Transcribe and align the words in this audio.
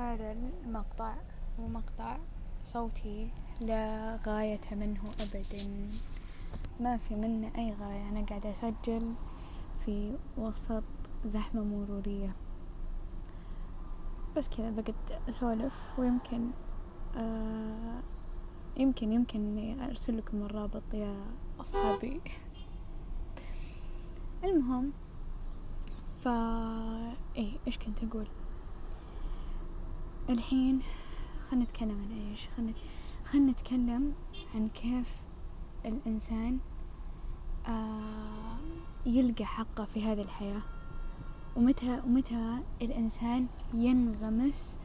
هذا 0.00 0.32
المقطع 0.32 1.14
هو 1.60 1.68
مقطع 1.68 2.18
صوتي 2.64 3.30
لا 3.60 4.18
غاية 4.26 4.60
منه 4.72 5.00
أبدا. 5.00 5.88
ما 6.80 6.96
في 6.96 7.14
منه 7.14 7.50
أي 7.58 7.72
غاية. 7.72 8.08
أنا 8.08 8.26
قاعدة 8.26 8.50
أسجل 8.50 9.14
في 9.84 10.16
وسط 10.38 10.82
زحمة 11.26 11.64
مرورية. 11.64 12.36
بس 14.36 14.48
كذا 14.48 14.70
بقعد 14.70 15.20
أسولف 15.28 15.98
ويمكن 15.98 16.50
آه 17.16 18.00
يمكن 18.76 19.12
يمكن 19.12 19.40
إني 19.40 19.84
أرسل 19.84 20.18
لكم 20.18 20.42
الرابط 20.42 20.94
يا 20.94 21.16
أصحابي. 21.60 22.20
المهم 24.44 24.92
فا 26.24 27.14
إيه 27.36 27.52
إيش 27.66 27.78
كنت 27.78 28.04
أقول؟ 28.04 28.26
الحين 30.30 30.80
خلنا 31.50 31.64
نتكلم 31.64 31.90
عن 31.90 32.28
إيش؟ 32.30 32.48
خلنا 32.56 32.72
خلنا 33.24 33.52
نتكلم 33.52 34.14
عن 34.54 34.68
كيف 34.68 35.16
الإنسان 35.84 36.58
آه 37.66 38.58
يلقى 39.06 39.44
حقه 39.44 39.84
في 39.84 40.04
هذه 40.04 40.20
الحياة. 40.22 40.62
ومتى 41.56 42.00
ومتى 42.06 42.58
الإنسان 42.82 43.46
ينغمس 43.74 44.78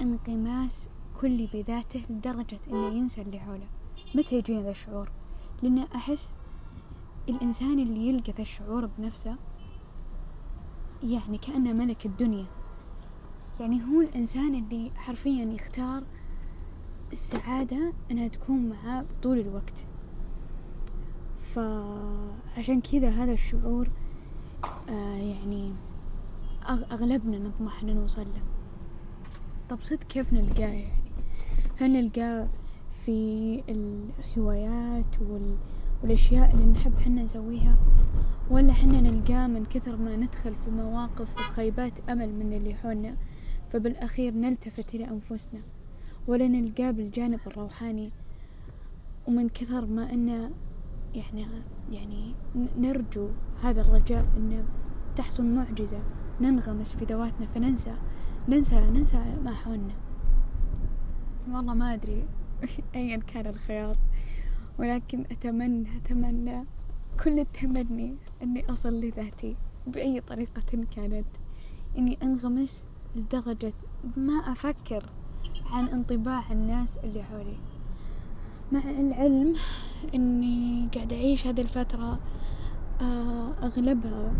انغماس 0.00 0.88
كلي 1.20 1.48
بذاته 1.54 2.04
لدرجة 2.10 2.58
إنه 2.68 2.88
ينسى 2.88 3.22
اللي 3.22 3.38
حوله. 3.40 3.66
متى 4.14 4.36
يجينا 4.38 4.62
ذا 4.62 4.70
الشعور؟ 4.70 5.10
لأن 5.62 5.78
أحس 5.78 6.34
الإنسان 7.28 7.78
اللي 7.78 8.08
يلقى 8.08 8.32
ذا 8.32 8.42
الشعور 8.42 8.86
بنفسه 8.86 9.36
يعني 11.02 11.38
كأنه 11.38 11.72
ملك 11.72 12.06
الدنيا. 12.06 12.46
يعني 13.60 13.80
هو 13.84 14.00
الإنسان 14.00 14.54
اللي 14.54 14.90
حرفيا 14.96 15.44
يختار 15.44 16.02
السعادة 17.12 17.92
إنها 18.10 18.28
تكون 18.28 18.68
معاه 18.68 19.04
طول 19.22 19.38
الوقت. 19.38 19.84
فعشان 21.40 22.80
كذا 22.80 23.10
هذا 23.10 23.32
الشعور 23.32 23.88
آه 24.88 25.16
يعني 25.16 25.72
أغلبنا 26.68 27.38
نطمح 27.38 27.82
إن 27.82 27.96
نوصل 27.96 28.20
له. 28.22 28.42
طب 29.70 29.80
صدق 29.80 30.02
كيف 30.04 30.32
نلقاه 30.32 30.68
يعني؟ 30.68 31.00
هل 31.80 31.92
نلقاه 31.92 32.48
في 33.04 33.62
الهوايات 33.68 35.20
وال... 35.20 35.56
والأشياء 36.02 36.54
اللي 36.54 36.66
نحب 36.66 36.98
حنا 36.98 37.22
نسويها؟ 37.22 37.76
ولا 38.50 38.72
حنا 38.72 39.00
نلقاه 39.00 39.46
من 39.46 39.64
كثر 39.64 39.96
ما 39.96 40.16
ندخل 40.16 40.54
في 40.64 40.70
مواقف 40.70 41.34
وخيبات 41.34 42.10
أمل 42.10 42.28
من 42.34 42.52
اللي 42.52 42.74
حولنا؟ 42.74 43.16
فبالأخير 43.70 44.34
نلتفت 44.34 44.94
إلى 44.94 45.08
أنفسنا 45.08 45.60
ولا 46.26 46.48
نلقاه 46.48 46.90
بالجانب 46.90 47.40
الروحاني 47.46 48.12
ومن 49.26 49.48
كثر 49.48 49.86
ما 49.86 50.12
أنه 50.12 50.50
يعني 51.14 51.46
يعني 51.90 52.34
نرجو 52.78 53.28
هذا 53.62 53.80
الرجاء 53.80 54.26
أنه 54.36 54.64
تحصل 55.16 55.44
معجزة 55.44 56.02
ننغمس 56.40 56.92
في 56.92 57.04
ذواتنا 57.04 57.46
فننسى 57.46 57.94
ننسى 58.48 58.80
ننسى 58.80 59.36
ما 59.44 59.54
حولنا. 59.54 59.94
والله 61.48 61.74
ما 61.74 61.94
أدري 61.94 62.24
أيا 62.94 63.16
كان 63.16 63.46
الخيار 63.46 63.96
ولكن 64.78 65.24
أتمنى 65.30 65.96
أتمنى 65.96 66.64
كل 67.24 67.38
التمني 67.38 68.16
أني 68.42 68.70
أصل 68.70 69.00
لذاتي 69.00 69.56
بأي 69.86 70.20
طريقة 70.20 70.86
كانت 70.96 71.26
إني 71.98 72.18
أنغمس 72.22 72.86
لدرجة 73.16 73.72
ما 74.16 74.32
أفكر 74.52 75.04
عن 75.72 75.88
انطباع 75.88 76.42
الناس 76.52 76.98
اللي 77.04 77.22
حولي. 77.22 77.56
مع 78.72 78.80
العلم 78.90 79.56
إني 80.14 80.88
قاعدة 80.94 81.16
أعيش 81.16 81.46
هذه 81.46 81.60
الفترة 81.60 82.18
آه، 83.00 83.52
أغلبها 83.62 84.32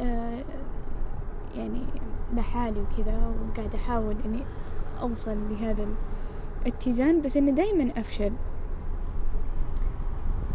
آه، 0.00 0.44
يعني 1.56 1.82
لحالي 2.34 2.80
وكذا 2.80 3.32
وقاعدة 3.50 3.78
أحاول 3.78 4.16
إني 4.24 4.42
أوصل 5.00 5.38
لهذا 5.50 5.88
الاتزان 6.66 7.22
بس 7.22 7.36
إنه 7.36 7.52
دايما 7.52 8.00
أفشل. 8.00 8.32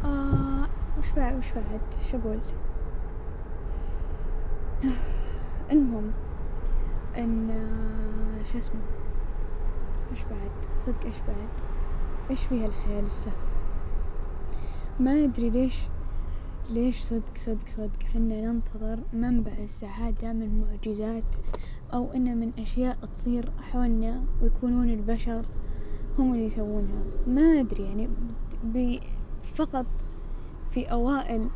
آه 0.05 0.67
وش 0.99 1.11
بعد؟ 1.15 1.37
وش 1.37 1.51
بعد؟ 1.51 1.81
شو 2.11 2.17
أقول؟ 2.17 2.39
المهم. 5.71 6.11
إن 7.17 7.49
شو 8.51 8.57
اسمه؟ 8.57 8.81
إيش 10.11 10.23
بعد؟ 10.23 10.51
صدق 10.79 11.05
إيش 11.05 11.19
بعد؟ 11.27 11.49
إيش 12.29 12.43
فيها 12.43 12.65
الحياة 12.65 13.01
لسه؟ 13.01 13.31
ما 14.99 15.23
أدري 15.23 15.49
ليش 15.49 15.87
ليش 16.69 17.01
صدق 17.01 17.35
صدق 17.35 17.67
صدق 17.67 18.03
حنا 18.13 18.41
ننتظر 18.41 18.99
منبع 19.13 19.51
السعادة 19.51 20.33
من 20.33 20.61
معجزات 20.61 21.35
أو 21.93 22.11
إنه 22.13 22.33
من 22.33 22.51
أشياء 22.59 22.95
تصير 22.95 23.51
حولنا 23.71 24.23
ويكونون 24.41 24.89
البشر 24.89 25.45
هم 26.19 26.33
اللي 26.33 26.45
يسوونها. 26.45 27.03
ما 27.27 27.41
أدري 27.41 27.83
يعني 27.83 28.09
فقط 29.55 29.85
في 30.71 30.85
أوائل 30.85 31.49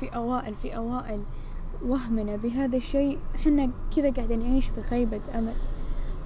في 0.00 0.08
أوائل 0.08 0.54
في 0.54 0.76
أوائل 0.76 1.22
وهمنا 1.86 2.36
بهذا 2.36 2.76
الشيء. 2.76 3.18
حنا 3.44 3.70
كذا 3.96 4.10
قاعدة 4.10 4.36
نعيش 4.36 4.66
في 4.66 4.82
خيبة 4.82 5.20
أمل. 5.34 5.54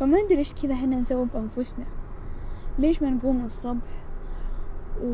فما 0.01 0.19
أدري 0.19 0.39
إيش 0.39 0.55
كذا 0.55 0.75
حنا 0.75 0.97
نسوي 0.97 1.27
بأنفسنا. 1.35 1.87
ليش 2.79 3.03
ما 3.03 3.11
نقوم 3.11 3.45
الصبح 3.45 4.05
و... 5.03 5.09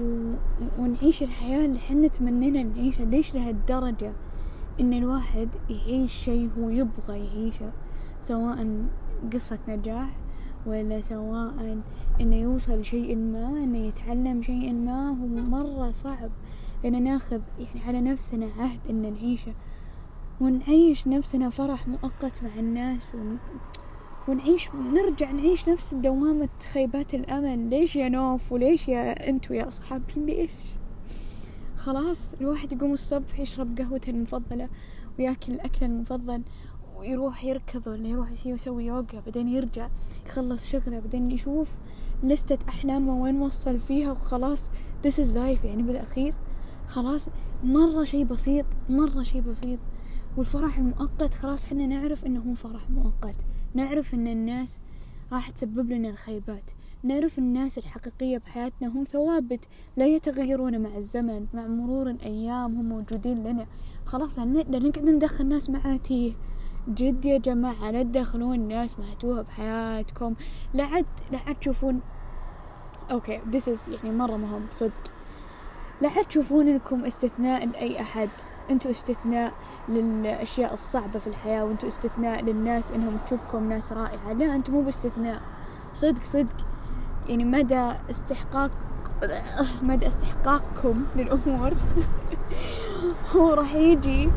ونعيش 0.79 1.23
الحياة 1.23 1.67
اللي 1.67 1.79
حنا 1.79 2.09
تمنينا 2.09 2.63
نعيشها؟ 2.63 3.05
ليش 3.05 3.35
لهالدرجة 3.35 4.13
إن 4.81 4.93
الواحد 4.93 5.49
يعيش 5.71 6.13
شيء 6.13 6.51
هو 6.59 6.69
يبغى 6.69 7.27
يعيشه؟ 7.27 7.73
سواء 8.23 8.87
قصة 9.33 9.59
نجاح 9.69 10.17
ولا 10.67 11.01
سواء 11.01 11.79
إنه 12.21 12.37
يوصل 12.37 12.85
شيء 12.85 13.17
ما 13.17 13.49
إنه 13.49 13.79
يتعلم 13.79 14.43
شيء 14.43 14.73
ما. 14.73 15.09
هو 15.09 15.27
مرة 15.27 15.91
صعب 15.91 16.31
إن 16.85 17.03
ناخذ 17.03 17.41
يعني 17.59 17.87
على 17.87 18.01
نفسنا 18.01 18.47
عهد 18.59 18.81
إن 18.91 19.13
نعيشه. 19.13 19.53
ونعيش 20.41 21.09
نفسنا 21.09 21.51
فرح 21.51 21.89
مؤقت 21.89 22.43
مع 22.43 22.51
الناس 22.59 23.15
ون... 23.15 23.39
ونعيش 24.29 24.69
نرجع 24.75 25.31
نعيش 25.31 25.69
نفس 25.69 25.95
دوامة 25.95 26.49
خيبات 26.73 27.15
الأمل. 27.15 27.71
ليش 27.71 27.97
يا 27.97 28.09
نوف 28.09 28.53
وليش 28.53 28.89
يا 28.89 29.29
أنتوا 29.29 29.57
يا 29.57 29.69
أصحابي؟ 29.69 30.13
ليش؟ 30.17 30.53
خلاص 31.77 32.35
الواحد 32.35 32.73
يقوم 32.73 32.93
الصبح 32.93 33.41
يشرب 33.41 33.79
قهوته 33.79 34.11
المفضلة 34.11 34.69
وياكل 35.19 35.53
الأكل 35.53 35.87
المفضل 35.87 36.43
ويروح 36.97 37.45
يركض 37.45 37.87
ولا 37.87 38.09
يروح 38.09 38.47
يسوي 38.47 38.85
يوغا 38.85 39.23
بعدين 39.27 39.49
يرجع 39.49 39.89
يخلص 40.27 40.71
شغله 40.71 41.01
بعدين 41.01 41.31
يشوف 41.31 41.73
لستة 42.23 42.59
أحلامه 42.69 43.23
وين 43.23 43.41
وصل 43.43 43.81
فيها 43.81 44.13
وخلاص. 44.13 44.71
This 45.07 45.15
is 45.15 45.33
life 45.35 45.65
يعني 45.65 45.83
بالأخير. 45.83 46.35
خلاص 46.87 47.27
مرة 47.65 48.05
شي 48.05 48.25
بسيط 48.25 48.67
مرة 48.89 49.23
شي 49.23 49.41
بسيط. 49.41 49.79
والفرح 50.37 50.79
المؤقت 50.79 51.35
خلاص 51.35 51.67
حنا 51.67 51.87
نعرف 51.87 52.27
إنه 52.27 52.41
هو 52.41 52.55
فرح 52.55 52.91
مؤقت. 52.91 53.37
نعرف 53.75 54.15
إن 54.15 54.27
الناس 54.27 54.81
راح 55.33 55.51
تسبب 55.51 55.91
لنا 55.91 56.09
الخيبات. 56.09 56.71
نعرف 57.03 57.39
الناس 57.39 57.79
الحقيقية 57.79 58.39
بحياتنا 58.39 58.89
هم 58.89 59.05
ثوابت 59.05 59.69
لا 59.97 60.07
يتغيرون 60.07 60.79
مع 60.79 60.97
الزمن 60.97 61.47
مع 61.55 61.67
مرور 61.67 62.11
الأيام 62.11 62.77
هم 62.77 62.89
موجودين 62.89 63.43
لنا. 63.43 63.67
خلاص 64.07 64.39
نقدر 64.39 64.93
ندخل 65.11 65.47
ناس 65.47 65.71
معاتيه 65.71 66.33
جد 66.89 67.25
يا 67.25 67.39
جماعة 67.39 67.91
لا 67.91 68.03
تدخلون 68.03 68.69
ناس 68.69 68.99
مهتوها 68.99 69.43
بحياتكم. 69.43 70.35
لا 70.75 70.85
عد 70.85 71.07
لا 71.33 71.39
عد 71.39 71.55
تشوفون. 71.55 72.01
أوكي 73.11 73.41
is 73.41 73.89
يعني 73.89 74.17
مرة 74.17 74.37
مهم 74.37 74.67
صدق. 74.71 75.13
لا 76.03 76.09
عد 76.09 76.25
تشوفون 76.25 76.69
إنكم 76.69 77.05
استثناء 77.05 77.67
لأي 77.67 78.01
أحد. 78.01 78.29
أنتوا 78.71 78.91
استثناء 78.91 79.53
للأشياء 79.89 80.75
الصعبة 80.75 81.19
في 81.19 81.27
الحياة 81.27 81.65
وانتوا 81.65 81.89
استثناء 81.89 82.45
للناس 82.45 82.91
انهم 82.91 83.17
تشوفكم 83.27 83.69
ناس 83.69 83.93
رائعة. 83.93 84.33
لا 84.33 84.55
أنتوا 84.55 84.75
مو 84.75 84.83
باستثناء. 84.83 85.41
صدق 85.95 86.23
صدق. 86.23 86.57
يعني 87.29 87.45
مدى 87.45 87.93
استحقاق 88.11 88.71
مدى 89.83 90.07
استحقاقكم 90.07 91.05
للأمور 91.17 91.73
هو 93.37 93.55
راح 93.55 93.75
يجي 93.75 94.31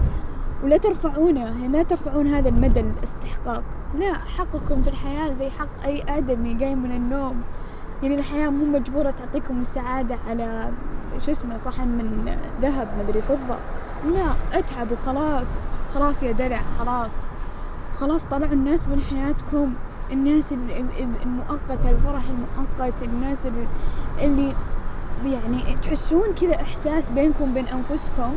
ولا 0.63 0.77
ترفعونه. 0.77 1.41
يعني 1.41 1.67
لا 1.67 1.83
ترفعون 1.83 2.27
هذا 2.27 2.49
المدى 2.49 2.79
الاستحقاق. 2.79 3.63
لا 3.95 4.13
حقكم 4.13 4.81
في 4.81 4.89
الحياة 4.89 5.33
زي 5.33 5.49
حق 5.49 5.83
أي 5.85 6.03
آدمي 6.17 6.53
جاي 6.53 6.75
من 6.75 6.91
النوم. 6.91 7.41
يعني 8.03 8.15
الحياة 8.15 8.49
مو 8.49 8.65
مجبورة 8.65 9.11
تعطيكم 9.11 9.61
السعادة 9.61 10.17
على 10.29 10.71
شو 11.19 11.31
اسمه 11.31 11.57
صحن 11.57 11.87
من 11.87 12.37
ذهب 12.61 12.87
مدري 12.99 13.21
فضة. 13.21 13.57
لا 14.05 14.33
اتعب 14.53 14.91
وخلاص. 14.91 15.65
خلاص 15.93 16.23
يا 16.23 16.31
دلع 16.31 16.61
خلاص. 16.79 17.11
خلاص 17.95 18.25
طلعوا 18.25 18.53
الناس 18.53 18.83
من 18.83 19.01
حياتكم. 19.09 19.73
الناس 20.11 20.53
المؤقتة 21.23 21.89
الفرح 21.89 22.21
المؤقت 22.29 22.93
الناس 23.01 23.47
اللي 24.21 24.53
يعني 25.25 25.75
تحسون 25.81 26.33
كذا 26.41 26.61
إحساس 26.61 27.09
بينكم 27.09 27.51
وبين 27.51 27.67
أنفسكم 27.67 28.33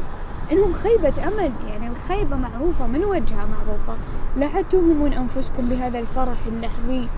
إنهم 0.53 0.73
خيبة 0.73 1.29
أمل. 1.29 1.53
يعني 1.69 1.89
الخيبة 1.89 2.37
معروفة 2.37 2.87
من 2.87 3.05
وجهها 3.05 3.47
معروفة. 3.47 3.97
لا 4.37 4.47
عاد 4.47 4.69
توهمون 4.69 5.12
أنفسكم 5.12 5.69
بهذا 5.69 5.99
الفرح 5.99 6.39
اللحظي 6.47 7.09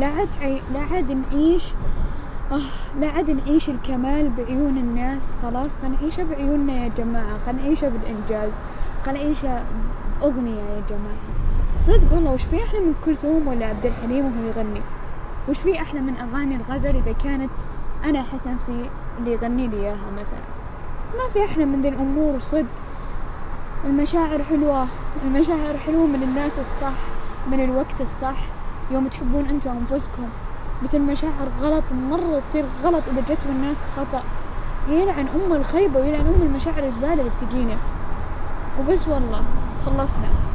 لا 0.00 0.06
عاد 0.06 0.28
لا 0.74 0.80
عاد 0.80 1.12
نعيش 1.32 1.64
آه 2.52 2.60
لا 3.00 3.08
عاد 3.08 3.30
نعيش 3.30 3.70
الكمال 3.70 4.28
بعيون 4.28 4.78
الناس 4.78 5.32
خلاص. 5.42 5.76
خلينا 5.76 5.96
نعيشه 6.00 6.22
بعيوننا 6.22 6.72
يا 6.72 6.88
جماعة. 6.88 7.38
خلينا 7.38 7.62
نعيشه 7.62 7.88
بالإنجاز. 7.88 8.52
خلينا 9.06 9.24
نعيشه 9.24 9.64
بأغنية 10.20 10.62
يا 10.62 10.82
جماعة. 10.90 11.22
صدق 11.76 12.14
والله 12.14 12.32
وش 12.32 12.42
في 12.42 12.62
أحلى 12.62 12.80
من 12.80 12.94
كلثوم 13.04 13.48
ولا 13.48 13.66
عبد 13.66 13.86
الحليم 13.86 14.24
وهو 14.24 14.46
يغني؟ 14.46 14.80
وش 15.48 15.58
في 15.58 15.80
أحلى 15.80 16.00
من 16.00 16.16
أغاني 16.16 16.56
الغزل 16.56 16.96
إذا 16.96 17.12
كانت 17.24 17.50
أنا 18.04 18.20
أحس 18.20 18.46
نفسي 18.46 18.90
اللي 19.18 19.32
يغني 19.32 19.68
لي 19.68 19.76
إياها 19.76 20.10
مثلا؟ 20.12 20.44
ما 21.18 21.32
في 21.32 21.44
أحلى 21.44 21.64
من 21.64 21.82
ذي 21.82 21.88
الأمور 21.88 22.38
صدق 22.38 22.66
المشاعر 23.84 24.42
حلوة. 24.42 24.86
المشاعر 25.24 25.78
حلوة 25.78 26.06
من 26.06 26.22
الناس 26.22 26.58
الصح 26.58 26.98
من 27.50 27.64
الوقت 27.64 28.00
الصح. 28.00 28.36
يوم 28.90 29.08
تحبون 29.08 29.46
أنتم 29.46 29.70
أنفسكم 29.70 30.28
بس 30.84 30.94
المشاعر 30.94 31.48
غلط 31.60 31.84
مرة 31.92 32.42
تصير 32.48 32.64
غلط 32.84 33.02
إذا 33.12 33.20
جت 33.20 33.46
من 33.46 33.56
الناس 33.56 33.76
خطأ. 33.96 34.22
يلعن 34.88 35.26
أم 35.28 35.52
الخيبة 35.52 36.00
ويلعن 36.00 36.26
أم 36.26 36.42
المشاعر 36.42 36.84
الزبالة 36.84 37.12
اللي 37.12 37.30
بتجينا. 37.30 37.76
وبس 38.80 39.08
والله 39.08 39.42
خلصنا. 39.86 40.51